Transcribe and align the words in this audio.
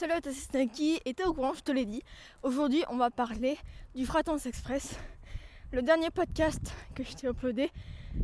Salut 0.00 0.14
à 0.14 0.22
toi, 0.22 0.32
c'est 0.32 0.50
Snacky, 0.50 0.98
et 1.04 1.12
t'es 1.12 1.24
au 1.24 1.34
courant, 1.34 1.52
je 1.52 1.60
te 1.60 1.70
l'ai 1.70 1.84
dit. 1.84 2.02
Aujourd'hui, 2.42 2.82
on 2.88 2.96
va 2.96 3.10
parler 3.10 3.58
du 3.94 4.06
Fratance 4.06 4.46
Express. 4.46 4.98
Le 5.72 5.82
dernier 5.82 6.08
podcast 6.08 6.72
que 6.94 7.04
je 7.04 7.12
t'ai 7.12 7.26
uploadé, 7.26 7.70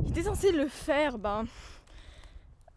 j'étais 0.07 0.23
censé 0.23 0.53
le 0.53 0.69
faire 0.69 1.19
ben, 1.19 1.45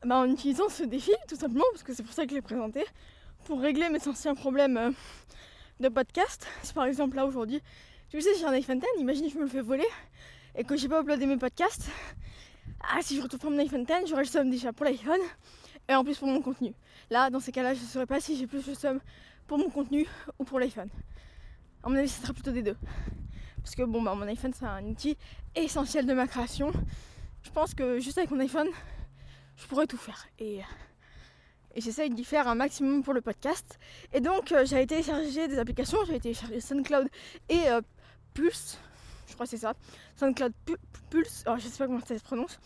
ben, 0.03 0.17
en 0.17 0.29
utilisant 0.29 0.67
ce 0.67 0.83
défi, 0.83 1.13
tout 1.29 1.37
simplement, 1.37 1.63
parce 1.71 1.83
que 1.83 1.93
c'est 1.93 2.03
pour 2.03 2.11
ça 2.11 2.25
que 2.25 2.31
je 2.31 2.35
l'ai 2.35 2.41
présenté, 2.41 2.83
pour 3.45 3.61
régler 3.61 3.87
mes 3.87 4.05
anciens 4.05 4.35
problèmes 4.35 4.75
euh, 4.75 4.91
de 5.79 5.87
podcast. 5.87 6.45
Si 6.61 6.73
par 6.73 6.83
exemple 6.83 7.15
là 7.15 7.25
aujourd'hui, 7.25 7.61
tu 8.09 8.19
sais, 8.19 8.35
j'ai 8.37 8.43
un 8.43 8.51
iPhone 8.51 8.79
10, 8.79 8.85
imagine 8.99 9.29
je 9.29 9.37
me 9.37 9.43
le 9.43 9.49
fais 9.49 9.61
voler 9.61 9.87
et 10.57 10.65
que 10.65 10.75
j'ai 10.75 10.89
pas 10.89 10.99
uploadé 10.99 11.25
mes 11.25 11.37
podcasts. 11.37 11.89
Ah, 12.81 12.99
si 13.01 13.15
je 13.15 13.21
retrouve 13.21 13.49
mon 13.49 13.59
iPhone 13.59 13.85
10, 13.85 14.07
j'aurai 14.07 14.23
le 14.23 14.27
somme 14.27 14.49
déjà 14.49 14.73
pour 14.73 14.85
l'iPhone 14.85 15.21
et 15.89 15.95
en 15.95 16.03
plus 16.03 16.17
pour 16.17 16.27
mon 16.27 16.41
contenu. 16.41 16.73
Là, 17.09 17.29
dans 17.29 17.39
ces 17.39 17.51
cas-là, 17.51 17.73
je 17.73 17.81
ne 17.81 17.85
saurais 17.85 18.05
pas 18.05 18.21
si 18.21 18.37
j'ai 18.37 18.47
plus 18.47 18.65
le 18.67 18.75
somme 18.75 18.99
pour 19.47 19.57
mon 19.57 19.69
contenu 19.69 20.07
ou 20.37 20.43
pour 20.45 20.59
l'iPhone. 20.59 20.89
À 21.83 21.89
mon 21.89 21.95
avis, 21.95 22.07
ce 22.07 22.21
sera 22.21 22.31
plutôt 22.31 22.51
des 22.51 22.61
deux. 22.61 22.77
Parce 23.63 23.75
que 23.75 23.83
bon, 23.83 24.01
bah, 24.01 24.13
mon 24.13 24.27
iPhone, 24.27 24.53
c'est 24.53 24.65
un 24.65 24.85
outil 24.85 25.17
essentiel 25.55 26.05
de 26.05 26.13
ma 26.13 26.27
création. 26.27 26.71
Je 27.41 27.49
pense 27.49 27.73
que 27.73 27.99
juste 27.99 28.19
avec 28.19 28.29
mon 28.29 28.39
iPhone, 28.39 28.67
je 29.57 29.65
pourrais 29.65 29.87
tout 29.87 29.97
faire. 29.97 30.27
Et, 30.37 30.61
j'essaye 31.75 32.11
d'y 32.11 32.23
faire 32.23 32.47
un 32.47 32.55
maximum 32.55 33.03
pour 33.03 33.13
le 33.13 33.21
podcast. 33.21 33.79
Et 34.13 34.21
donc, 34.21 34.51
euh, 34.51 34.65
j'ai 34.65 34.85
téléchargé 34.85 35.47
des 35.47 35.57
applications. 35.57 35.97
J'ai 36.05 36.19
téléchargé 36.19 36.59
SoundCloud 36.61 37.07
et 37.49 37.67
euh, 37.69 37.81
Pulse. 38.35 38.77
Je 39.27 39.33
crois 39.33 39.45
que 39.45 39.49
c'est 39.49 39.57
ça. 39.57 39.73
SoundCloud 40.17 40.53
Pulse. 41.09 41.43
Alors, 41.47 41.57
je 41.57 41.67
sais 41.67 41.77
pas 41.77 41.87
comment 41.87 42.05
ça 42.05 42.17
se 42.17 42.23
prononce 42.23 42.59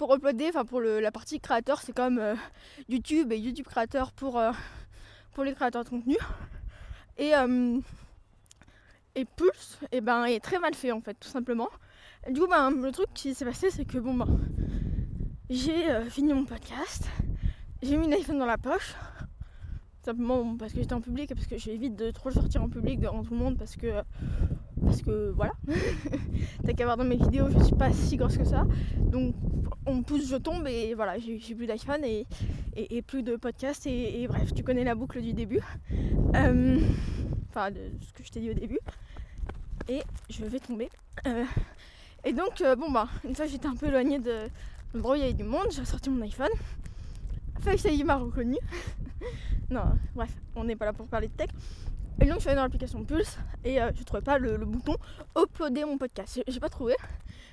pour 0.00 0.14
uploader, 0.14 0.48
enfin 0.48 0.64
pour 0.64 0.80
la 0.80 1.12
partie 1.12 1.40
créateur, 1.40 1.82
c'est 1.82 1.92
comme 1.92 2.18
euh, 2.18 2.34
YouTube 2.88 3.32
et 3.32 3.38
YouTube 3.38 3.66
créateur 3.66 4.12
pour, 4.12 4.38
euh, 4.38 4.50
pour 5.34 5.44
les 5.44 5.52
créateurs 5.52 5.84
de 5.84 5.90
contenu. 5.90 6.16
Et, 7.18 7.36
euh, 7.36 7.78
et 9.14 9.26
Pulse, 9.26 9.78
et 9.92 9.98
eh 9.98 10.00
ben, 10.00 10.24
est 10.24 10.40
très 10.40 10.58
mal 10.58 10.72
fait 10.74 10.90
en 10.90 11.02
fait, 11.02 11.12
tout 11.20 11.28
simplement. 11.28 11.68
du 12.30 12.40
coup, 12.40 12.46
ben, 12.46 12.70
le 12.70 12.90
truc 12.92 13.08
qui 13.12 13.34
s'est 13.34 13.44
passé, 13.44 13.70
c'est 13.70 13.84
que 13.84 13.98
bon, 13.98 14.14
ben, 14.14 14.38
j'ai 15.50 16.08
fini 16.08 16.32
mon 16.32 16.46
podcast, 16.46 17.04
j'ai 17.82 17.98
mis 17.98 18.08
l'iPhone 18.08 18.38
dans 18.38 18.46
la 18.46 18.56
poche, 18.56 18.94
simplement 20.02 20.56
parce 20.56 20.72
que 20.72 20.80
j'étais 20.80 20.94
en 20.94 21.02
public 21.02 21.30
et 21.30 21.34
parce 21.34 21.46
que 21.46 21.58
j'évite 21.58 21.94
de 21.96 22.10
trop 22.10 22.30
sortir 22.30 22.62
en 22.62 22.70
public 22.70 23.00
devant 23.00 23.22
tout 23.22 23.34
le 23.34 23.38
monde 23.38 23.58
parce 23.58 23.76
que 23.76 24.02
parce 24.82 25.02
que 25.02 25.30
voilà, 25.30 25.52
t'as 26.64 26.72
qu'à 26.72 26.84
voir 26.84 26.96
dans 26.96 27.04
mes 27.04 27.16
vidéos, 27.16 27.48
je 27.50 27.62
suis 27.64 27.74
pas 27.74 27.92
si 27.92 28.16
grosse 28.16 28.36
que 28.36 28.44
ça. 28.44 28.66
Donc 28.98 29.34
on 29.86 29.96
me 29.96 30.02
pousse, 30.02 30.28
je 30.28 30.36
tombe 30.36 30.66
et 30.66 30.94
voilà, 30.94 31.18
j'ai 31.18 31.54
plus 31.54 31.66
d'iPhone 31.66 32.04
et, 32.04 32.26
et, 32.76 33.02
plus 33.02 33.22
de 33.22 33.36
podcast 33.36 33.86
et, 33.86 34.26
bref, 34.28 34.52
tu 34.54 34.62
connais 34.62 34.84
la 34.84 34.94
boucle 34.94 35.20
du 35.20 35.32
début. 35.32 35.60
Euh, 36.34 36.78
enfin, 37.48 37.70
de 37.70 37.80
ce 38.00 38.12
que 38.12 38.24
je 38.24 38.30
t'ai 38.30 38.40
dit 38.40 38.50
au 38.50 38.54
début. 38.54 38.78
Et 39.88 40.02
je 40.28 40.44
vais 40.44 40.60
tomber. 40.60 40.88
Euh, 41.26 41.44
et 42.24 42.32
donc, 42.32 42.60
euh, 42.60 42.76
bon 42.76 42.90
bah, 42.90 43.08
une 43.24 43.34
fois 43.34 43.46
j'étais 43.46 43.66
un 43.66 43.74
peu 43.74 43.86
éloignée 43.86 44.18
de 44.18 44.48
l'endroit 44.94 45.18
y 45.18 45.34
du 45.34 45.44
monde, 45.44 45.66
j'ai 45.70 45.84
sorti 45.84 46.10
mon 46.10 46.22
iPhone. 46.22 46.50
Face 47.60 47.84
ID 47.84 48.04
m'a 48.04 48.16
reconnu. 48.16 48.56
non, 49.70 49.82
bref, 50.14 50.30
on 50.54 50.64
n'est 50.64 50.76
pas 50.76 50.86
là 50.86 50.92
pour 50.92 51.06
parler 51.06 51.28
de 51.28 51.32
tech. 51.32 51.50
Et 52.22 52.26
donc 52.26 52.36
je 52.36 52.40
suis 52.40 52.48
allée 52.50 52.56
dans 52.56 52.64
l'application 52.64 53.02
Pulse 53.02 53.38
et 53.64 53.80
euh, 53.80 53.90
je 53.98 54.02
trouvais 54.04 54.20
pas 54.20 54.38
le, 54.38 54.58
bouton 54.58 54.94
uploader 55.38 55.84
mon 55.86 55.96
podcast. 55.96 56.42
J'ai 56.46 56.60
pas 56.60 56.68
trouvé. 56.68 56.94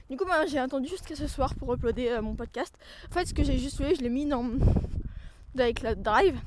Du 0.10 0.18
coup 0.18 0.26
ben, 0.26 0.46
j'ai 0.46 0.60
attendu 0.60 0.90
jusqu'à 0.90 1.16
ce 1.16 1.28
soir 1.28 1.56
pour 1.56 1.74
uploader 1.74 2.10
euh, 2.10 2.22
mon 2.22 2.36
podcast. 2.36 2.78
En 3.10 3.14
fait 3.14 3.26
ce 3.26 3.34
que 3.34 3.44
j'ai 3.44 3.58
juste 3.58 3.78
fait, 3.78 3.96
je 3.96 4.02
l'ai 4.02 4.10
mis 4.10 4.26
dans, 4.26 4.46
iCloud 5.58 6.02
Drive. 6.02 6.38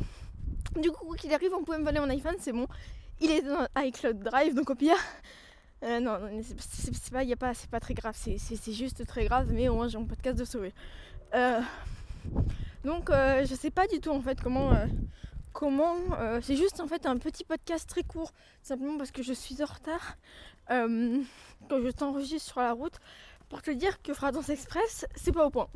Du 0.78 0.90
coup 0.90 1.14
qu'il 1.14 1.32
arrive, 1.32 1.52
on 1.54 1.64
pouvait 1.64 1.78
me 1.78 1.84
voler 1.84 1.98
mon 1.98 2.10
iPhone, 2.10 2.34
c'est 2.38 2.52
bon. 2.52 2.66
Il 3.20 3.30
est 3.30 3.40
dans 3.40 3.66
iCloud 3.82 4.22
Drive, 4.22 4.54
donc 4.54 4.68
au 4.68 4.74
pire. 4.74 4.96
Euh, 5.82 5.98
non, 5.98 6.18
c'est 6.42 7.10
pas, 7.38 7.52
pas 7.70 7.80
très 7.80 7.94
grave, 7.94 8.14
c'est 8.14 8.72
juste 8.72 9.06
très 9.06 9.24
grave, 9.24 9.46
mais 9.50 9.70
au 9.70 9.76
moins 9.76 9.88
j'ai 9.88 9.96
mon 9.96 10.04
podcast 10.04 10.38
de 10.38 10.44
sauver. 10.44 10.74
donc 12.84 13.08
je 13.10 13.54
sais 13.58 13.70
pas 13.70 13.86
du 13.86 13.98
tout 13.98 14.10
en 14.10 14.20
fait 14.20 14.38
comment 14.42 14.74
euh, 15.62 16.40
c'est 16.42 16.56
juste 16.56 16.80
en 16.80 16.86
fait 16.86 17.06
un 17.06 17.18
petit 17.18 17.44
podcast 17.44 17.88
très 17.88 18.02
court 18.02 18.32
simplement 18.62 18.96
parce 18.96 19.10
que 19.10 19.22
je 19.22 19.32
suis 19.32 19.62
en 19.62 19.66
retard 19.66 20.16
euh, 20.70 21.22
quand 21.68 21.82
je 21.82 21.90
t'enregistre 21.90 22.52
sur 22.52 22.60
la 22.60 22.72
route 22.72 22.94
pour 23.48 23.60
te 23.60 23.70
dire 23.70 24.00
que 24.02 24.14
Fratance 24.14 24.48
Express 24.48 25.04
c'est 25.16 25.32
pas 25.32 25.44
au 25.46 25.50
point. 25.50 25.68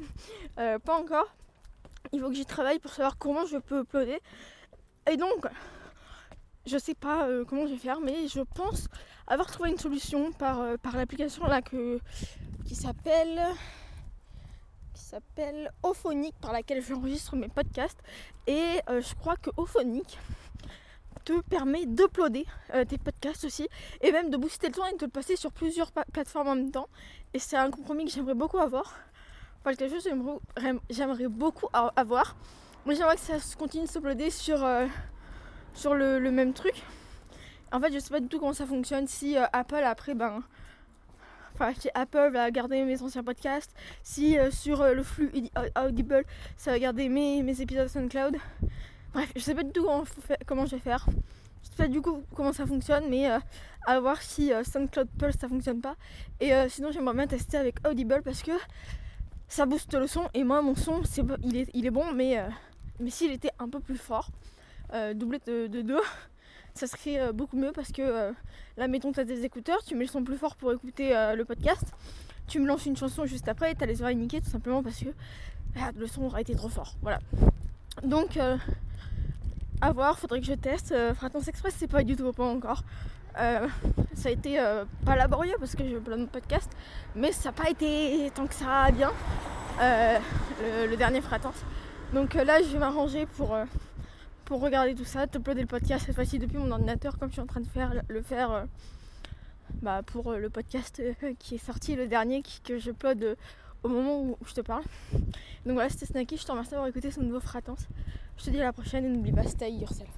Euh, 0.58 0.78
pas 0.78 0.98
encore. 0.98 1.34
Il 2.12 2.20
faut 2.20 2.28
que 2.28 2.34
j'y 2.34 2.46
travaille 2.46 2.78
pour 2.78 2.92
savoir 2.92 3.18
comment 3.18 3.44
je 3.46 3.58
peux 3.58 3.80
uploader. 3.80 4.20
Et 5.10 5.16
donc 5.16 5.46
je 6.66 6.78
sais 6.78 6.94
pas 6.94 7.28
comment 7.46 7.66
je 7.66 7.72
vais 7.72 7.78
faire 7.78 8.00
mais 8.00 8.26
je 8.26 8.40
pense 8.40 8.88
avoir 9.26 9.50
trouvé 9.50 9.70
une 9.70 9.78
solution 9.78 10.32
par, 10.32 10.64
l'application 10.94 11.46
là 11.46 11.60
qui 11.60 12.74
s'appelle 12.74 13.42
s'appelle 15.14 15.70
Ophonic 15.84 16.34
par 16.40 16.52
laquelle 16.52 16.82
j'enregistre 16.82 17.36
mes 17.36 17.46
podcasts. 17.46 18.00
Et 18.48 18.80
euh, 18.88 19.00
je 19.00 19.14
crois 19.14 19.36
que 19.36 19.48
Ophonic 19.56 20.18
te 21.24 21.40
permet 21.42 21.86
d'uploader 21.86 22.44
euh, 22.74 22.84
tes 22.84 22.98
podcasts 22.98 23.44
aussi 23.44 23.68
et 24.00 24.10
même 24.10 24.28
de 24.28 24.36
booster 24.36 24.66
le 24.66 24.74
temps 24.74 24.86
et 24.86 24.92
de 24.92 24.98
te 24.98 25.04
le 25.04 25.12
passer 25.12 25.36
sur 25.36 25.52
plusieurs 25.52 25.92
plateformes 25.92 26.48
en 26.48 26.56
même 26.56 26.72
temps. 26.72 26.88
Et 27.32 27.38
c'est 27.38 27.56
un 27.56 27.70
compromis 27.70 28.06
que 28.06 28.10
j'aimerais 28.10 28.34
beaucoup 28.34 28.58
avoir. 28.58 28.92
Enfin, 29.60 29.76
quelque 29.76 29.94
chose 29.94 30.02
que 30.02 30.80
j'aimerais 30.90 31.28
beaucoup 31.28 31.68
avoir. 31.72 32.34
Mais 32.84 32.96
j'aimerais 32.96 33.14
que 33.14 33.22
ça 33.22 33.38
continue 33.56 33.84
de 33.84 33.90
s'uploader 33.90 34.30
sur, 34.30 34.64
euh, 34.64 34.88
sur 35.74 35.94
le, 35.94 36.18
le, 36.18 36.32
même 36.32 36.52
truc. 36.54 36.82
En 37.70 37.78
fait, 37.78 37.92
je 37.92 38.00
sais 38.00 38.10
pas 38.10 38.18
du 38.18 38.26
tout 38.26 38.40
comment 38.40 38.52
ça 38.52 38.66
fonctionne. 38.66 39.06
Si 39.06 39.36
Apple 39.36 39.84
après, 39.84 40.14
ben 40.14 40.42
enfin 41.54 41.72
si 41.78 41.88
Apple 41.94 42.30
va 42.32 42.50
garder 42.50 42.84
mes 42.84 43.00
anciens 43.02 43.22
podcasts, 43.22 43.74
si 44.02 44.38
euh, 44.38 44.50
sur 44.50 44.82
euh, 44.82 44.92
le 44.92 45.02
flux 45.02 45.30
Audible 45.82 46.24
ça 46.56 46.72
va 46.72 46.78
garder 46.78 47.08
mes, 47.08 47.42
mes 47.42 47.60
épisodes 47.60 47.88
SoundCloud. 47.88 48.36
Bref, 49.12 49.32
je 49.36 49.40
sais 49.40 49.54
pas 49.54 49.62
du 49.62 49.72
tout 49.72 49.86
comment, 50.46 50.66
je 50.66 50.76
vais 50.76 50.82
faire. 50.82 51.06
Je 51.62 51.68
sais 51.68 51.76
pas 51.76 51.88
du 51.88 52.00
coup 52.00 52.22
comment 52.34 52.52
ça 52.52 52.66
fonctionne, 52.66 53.04
mais 53.08 53.30
euh, 53.30 53.38
à 53.86 54.00
voir 54.00 54.20
si 54.20 54.50
SoundCloud 54.64 55.08
Pulse 55.18 55.36
ça 55.38 55.48
fonctionne 55.48 55.80
pas. 55.80 55.96
Et 56.40 56.52
sinon 56.68 56.90
j'aimerais 56.90 57.14
bien 57.14 57.26
tester 57.26 57.56
avec 57.56 57.76
Audible 57.88 58.22
parce 58.24 58.42
que 58.42 58.52
ça 59.46 59.66
booste 59.66 59.94
le 59.94 60.06
son 60.06 60.28
et 60.34 60.42
moi 60.42 60.62
mon 60.62 60.74
son 60.74 61.04
c'est 61.04 61.22
il 61.42 61.56
est, 61.56 61.68
il 61.74 61.86
est 61.86 61.90
bon 61.90 62.12
mais, 62.12 62.42
mais 62.98 63.10
s'il 63.10 63.30
était 63.30 63.52
un 63.58 63.68
peu 63.68 63.78
plus 63.78 63.98
fort, 63.98 64.30
doublé 65.14 65.38
de, 65.46 65.66
de 65.66 65.82
deux 65.82 66.00
ça 66.74 66.86
serait 66.88 67.20
euh, 67.20 67.32
beaucoup 67.32 67.56
mieux 67.56 67.72
parce 67.72 67.92
que 67.92 68.02
euh, 68.02 68.32
là, 68.76 68.88
mettons, 68.88 69.12
tu 69.12 69.20
as 69.20 69.24
des 69.24 69.44
écouteurs, 69.44 69.82
tu 69.84 69.94
mets 69.94 70.04
le 70.04 70.10
son 70.10 70.24
plus 70.24 70.36
fort 70.36 70.56
pour 70.56 70.72
écouter 70.72 71.16
euh, 71.16 71.36
le 71.36 71.44
podcast, 71.44 71.84
tu 72.48 72.58
me 72.58 72.66
lances 72.66 72.86
une 72.86 72.96
chanson 72.96 73.26
juste 73.26 73.48
après 73.48 73.72
et 73.72 73.74
tu 73.74 73.84
as 73.84 73.86
les 73.86 74.02
oreilles 74.02 74.16
niquées 74.16 74.40
tout 74.40 74.50
simplement 74.50 74.82
parce 74.82 74.98
que 74.98 75.08
ah, 75.80 75.90
le 75.96 76.06
son 76.06 76.22
aura 76.24 76.40
été 76.40 76.54
trop 76.54 76.68
fort. 76.68 76.94
Voilà. 77.02 77.20
Donc, 78.02 78.38
à 79.80 79.92
voir, 79.92 80.18
faudrait 80.18 80.40
que 80.40 80.46
je 80.46 80.54
teste. 80.54 80.94
Fratance 81.14 81.48
Express, 81.48 81.74
c'est 81.76 81.88
pas 81.88 82.04
du 82.04 82.16
tout 82.16 82.30
point 82.32 82.50
encore. 82.50 82.82
ça 83.34 84.28
a 84.28 84.30
été 84.30 84.58
pas 85.04 85.16
laborieux 85.16 85.54
parce 85.58 85.74
que 85.74 85.84
j'ai 85.84 85.96
plein 85.96 86.18
de 86.18 86.26
podcasts, 86.26 86.70
mais 87.16 87.32
ça 87.32 87.48
n'a 87.48 87.52
pas 87.52 87.70
été 87.70 88.30
tant 88.34 88.46
que 88.46 88.54
ça 88.54 88.90
bien 88.92 89.10
le, 89.80 90.86
le, 90.90 90.96
dernier 90.96 91.20
Fratance. 91.20 91.64
Donc 92.12 92.34
là, 92.34 92.62
je 92.62 92.68
vais 92.68 92.78
m'arranger 92.78 93.26
pour 93.26 93.56
pour 94.44 94.60
regarder 94.60 94.94
tout 94.94 95.04
ça, 95.04 95.24
uploader 95.24 95.62
le 95.62 95.66
podcast 95.66 96.06
cette 96.06 96.14
fois-ci 96.14 96.38
depuis 96.38 96.58
mon 96.58 96.70
ordinateur 96.70 97.18
comme 97.18 97.28
je 97.28 97.34
suis 97.34 97.42
en 97.42 97.46
train 97.46 97.60
de 97.60 97.66
faire 97.66 98.02
le 98.08 98.22
faire 98.22 98.50
euh, 98.52 98.64
bah, 99.82 100.02
pour 100.04 100.32
euh, 100.32 100.38
le 100.38 100.50
podcast 100.50 101.00
euh, 101.00 101.32
qui 101.38 101.54
est 101.56 101.64
sorti 101.64 101.96
le 101.96 102.06
dernier 102.06 102.42
que 102.62 102.78
je 102.78 102.90
upload 102.90 103.36
au 103.82 103.88
moment 103.88 104.20
où 104.22 104.36
je 104.46 104.54
te 104.54 104.60
parle. 104.60 104.84
Donc 105.64 105.74
voilà 105.74 105.88
c'était 105.88 106.06
Snacky, 106.06 106.36
je 106.36 106.44
te 106.44 106.50
remercie 106.50 106.70
d'avoir 106.70 106.88
écouté 106.88 107.10
ce 107.10 107.20
nouveau 107.20 107.40
fratance. 107.40 107.86
Je 108.36 108.44
te 108.44 108.50
dis 108.50 108.60
à 108.60 108.64
la 108.64 108.72
prochaine 108.72 109.04
et 109.04 109.08
n'oublie 109.08 109.32
pas 109.32 109.44
stay 109.44 109.72
yourself. 109.72 110.14